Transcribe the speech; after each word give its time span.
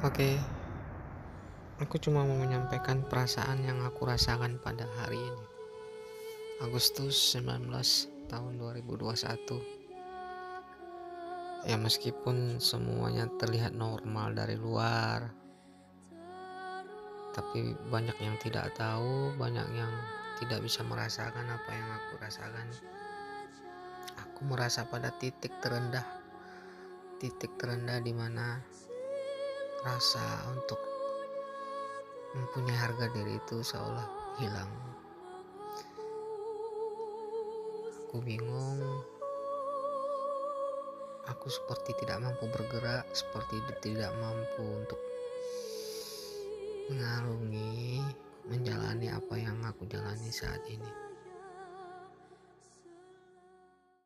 Oke, 0.00 0.24
okay. 0.24 0.34
aku 1.76 2.00
cuma 2.00 2.24
mau 2.24 2.40
menyampaikan 2.40 3.04
perasaan 3.04 3.60
yang 3.68 3.84
aku 3.84 4.08
rasakan 4.08 4.56
pada 4.56 4.88
hari 4.96 5.20
ini. 5.20 5.44
Agustus 6.64 7.12
19 7.36 7.68
tahun 8.32 8.52
2021. 8.80 11.68
Ya 11.68 11.76
meskipun 11.76 12.64
semuanya 12.64 13.28
terlihat 13.36 13.76
normal 13.76 14.32
dari 14.32 14.56
luar, 14.56 15.36
tapi 17.36 17.76
banyak 17.92 18.16
yang 18.24 18.40
tidak 18.40 18.72
tahu, 18.80 19.36
banyak 19.36 19.68
yang 19.76 19.92
tidak 20.40 20.64
bisa 20.64 20.80
merasakan 20.80 21.44
apa 21.44 21.70
yang 21.76 21.88
aku 22.00 22.12
rasakan. 22.24 22.66
Aku 24.16 24.48
merasa 24.48 24.88
pada 24.88 25.12
titik 25.20 25.52
terendah, 25.60 26.08
titik 27.20 27.52
terendah 27.60 28.00
di 28.00 28.16
mana 28.16 28.64
rasa 29.80 30.44
untuk 30.52 30.76
mempunyai 32.36 32.76
harga 32.76 33.08
diri 33.16 33.40
itu 33.40 33.64
seolah 33.64 34.04
hilang. 34.36 34.68
Aku 38.08 38.20
bingung. 38.20 38.82
Aku 41.30 41.46
seperti 41.46 41.94
tidak 42.04 42.20
mampu 42.20 42.44
bergerak, 42.50 43.06
seperti 43.14 43.56
tidak 43.80 44.10
mampu 44.18 44.66
untuk 44.66 44.98
mengarungi, 46.90 48.02
menjalani 48.50 49.14
apa 49.14 49.34
yang 49.38 49.56
aku 49.62 49.86
jalani 49.86 50.28
saat 50.28 50.60
ini. 50.68 51.09